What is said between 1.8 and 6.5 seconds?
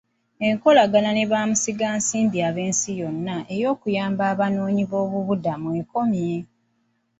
nsimbi ab'ensi yonna okuyamba abanoonyi b'obubuddamu ekomye.